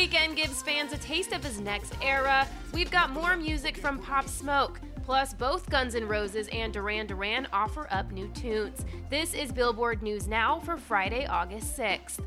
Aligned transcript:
Weekend 0.00 0.34
gives 0.34 0.62
fans 0.62 0.94
a 0.94 0.96
taste 0.96 1.32
of 1.32 1.44
his 1.44 1.60
next 1.60 1.94
era. 2.00 2.48
We've 2.72 2.90
got 2.90 3.10
more 3.10 3.36
music 3.36 3.76
from 3.76 3.98
Pop 3.98 4.26
Smoke. 4.28 4.80
Plus, 5.04 5.34
both 5.34 5.68
Guns 5.68 5.94
N' 5.94 6.08
Roses 6.08 6.48
and 6.52 6.72
Duran 6.72 7.06
Duran 7.06 7.46
offer 7.52 7.86
up 7.90 8.10
new 8.10 8.26
tunes. 8.28 8.86
This 9.10 9.34
is 9.34 9.52
Billboard 9.52 10.02
News 10.02 10.26
Now 10.26 10.58
for 10.60 10.78
Friday, 10.78 11.26
August 11.26 11.76
6th. 11.76 12.18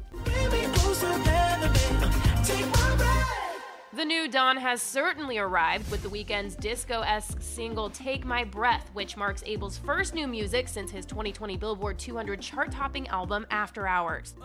The 3.92 4.06
new 4.06 4.28
dawn 4.28 4.58
has 4.58 4.80
certainly 4.80 5.40
arrived 5.40 5.90
with 5.90 6.04
the 6.04 6.10
Weeknd's 6.10 6.56
disco 6.56 7.02
esque 7.02 7.42
single 7.42 7.90
Take 7.90 8.24
My 8.24 8.44
Breath, 8.44 8.92
which 8.94 9.18
marks 9.18 9.42
Abel's 9.48 9.80
first 9.80 10.14
new 10.14 10.28
music 10.28 10.68
since 10.68 10.92
his 10.92 11.08
2020 11.08 11.58
Billboard 11.58 11.98
200 11.98 12.40
chart 12.40 12.72
topping 12.72 13.08
album 13.08 13.48
After 13.50 13.88
Hours. 13.88 14.36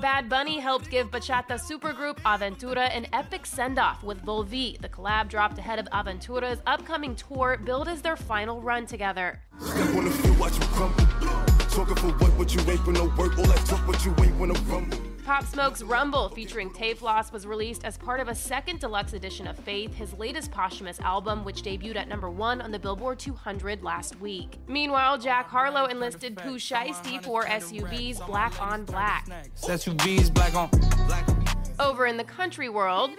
Bad 0.00 0.28
Bunny 0.28 0.60
helped 0.60 0.90
give 0.90 1.10
bachata 1.10 1.58
supergroup 1.58 2.20
Aventura 2.20 2.88
an 2.96 3.06
epic 3.12 3.44
send 3.44 3.80
off 3.80 4.04
with 4.04 4.24
Volví. 4.24 4.80
The 4.80 4.88
collab 4.88 5.28
dropped 5.28 5.58
ahead 5.58 5.80
of 5.80 5.86
Aventura's 5.86 6.60
upcoming 6.66 7.16
tour, 7.16 7.58
billed 7.64 7.88
as 7.88 8.00
their 8.00 8.16
final 8.16 8.60
run 8.60 8.86
together. 8.86 9.40
Pop 15.28 15.44
Smoke's 15.44 15.82
Rumble 15.82 16.30
featuring 16.30 16.70
Tay 16.70 16.94
Floss 16.94 17.30
was 17.32 17.46
released 17.46 17.84
as 17.84 17.98
part 17.98 18.18
of 18.18 18.28
a 18.28 18.34
second 18.34 18.80
deluxe 18.80 19.12
edition 19.12 19.46
of 19.46 19.58
Faith, 19.58 19.92
his 19.92 20.14
latest 20.14 20.50
posthumous 20.50 20.98
album, 21.00 21.44
which 21.44 21.60
debuted 21.60 21.96
at 21.96 22.08
number 22.08 22.30
one 22.30 22.62
on 22.62 22.70
the 22.70 22.78
Billboard 22.78 23.18
200 23.18 23.82
last 23.82 24.18
week. 24.22 24.56
Meanwhile, 24.68 25.18
Jack 25.18 25.46
Harlow 25.50 25.84
enlisted 25.84 26.34
Pooh 26.34 26.56
Shiesty 26.56 27.22
for 27.22 27.44
SUV's 27.44 28.20
Black 28.20 28.58
on 28.58 28.86
Black. 28.86 29.28
SUVs 29.56 30.32
black 30.32 30.54
on 30.54 30.70
black. 31.06 31.28
Over 31.78 32.06
in 32.06 32.16
the 32.16 32.24
country 32.24 32.70
world, 32.70 33.10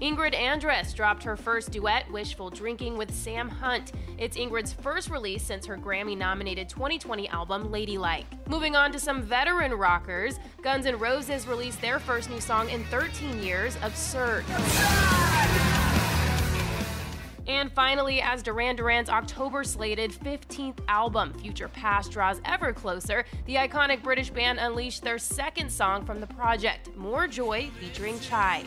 Ingrid 0.00 0.34
Andress 0.34 0.94
dropped 0.94 1.22
her 1.24 1.36
first 1.36 1.72
duet, 1.72 2.10
Wishful 2.10 2.48
Drinking, 2.48 2.96
with 2.96 3.14
Sam 3.14 3.50
Hunt. 3.50 3.92
It's 4.16 4.34
Ingrid's 4.34 4.72
first 4.72 5.10
release 5.10 5.42
since 5.42 5.66
her 5.66 5.76
Grammy 5.76 6.16
nominated 6.16 6.70
2020 6.70 7.28
album, 7.28 7.70
Ladylike. 7.70 8.24
Moving 8.48 8.76
on 8.76 8.92
to 8.92 8.98
some 8.98 9.20
veteran 9.20 9.74
rockers, 9.74 10.40
Guns 10.62 10.86
N' 10.86 10.98
Roses 10.98 11.46
released 11.46 11.82
their 11.82 11.98
first 11.98 12.30
new 12.30 12.40
song 12.40 12.70
in 12.70 12.82
13 12.84 13.42
years, 13.42 13.76
Absurd. 13.82 14.46
And 17.46 17.70
finally, 17.70 18.22
as 18.22 18.42
Duran 18.42 18.76
Duran's 18.76 19.10
October 19.10 19.64
slated 19.64 20.12
15th 20.12 20.78
album, 20.88 21.34
Future 21.34 21.68
Past, 21.68 22.10
draws 22.10 22.40
ever 22.46 22.72
closer, 22.72 23.26
the 23.44 23.56
iconic 23.56 24.02
British 24.02 24.30
band 24.30 24.60
unleashed 24.60 25.02
their 25.02 25.18
second 25.18 25.70
song 25.70 26.06
from 26.06 26.20
the 26.20 26.26
project, 26.28 26.96
More 26.96 27.26
Joy, 27.26 27.70
featuring 27.80 28.18
Chai. 28.20 28.64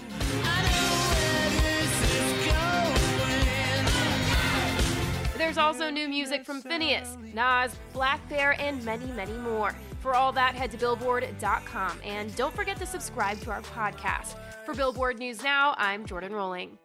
There's 5.38 5.57
also 5.57 5.90
new 5.90 6.07
music 6.07 6.46
from 6.46 6.62
FINNEAS, 6.62 7.18
Nas, 7.34 7.75
Black 7.91 8.28
Bear, 8.29 8.59
and 8.59 8.84
many, 8.84 9.06
many 9.07 9.34
more. 9.34 9.75
For 10.00 10.16
all 10.16 10.31
that, 10.31 10.56
head 10.56 10.72
to 10.72 10.78
Billboard.com 10.78 12.00
and 12.03 12.35
don't 12.35 12.56
forget 12.56 12.78
to 12.78 12.85
subscribe 12.85 13.40
to 13.41 13.51
our 13.51 13.62
podcast. 13.62 14.35
For 14.66 14.74
Billboard 14.74 15.19
News 15.19 15.44
Now, 15.44 15.75
I'm 15.78 16.06
Jordan 16.06 16.34
Rolling. 16.34 16.78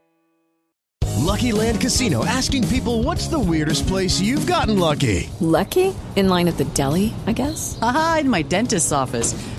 Lucky 1.28 1.52
Land 1.52 1.80
Casino 1.80 2.24
asking 2.24 2.66
people 2.68 3.02
what's 3.02 3.26
the 3.28 3.38
weirdest 3.38 3.86
place 3.86 4.20
you've 4.20 4.46
gotten 4.46 4.78
lucky? 4.78 5.28
Lucky? 5.40 5.94
In 6.16 6.28
line 6.28 6.48
at 6.48 6.56
the 6.56 6.64
deli, 6.64 7.12
I 7.26 7.32
guess? 7.32 7.78
Aha, 7.82 8.18
in 8.20 8.30
my 8.30 8.42
dentist's 8.42 8.92
office. 8.92 9.34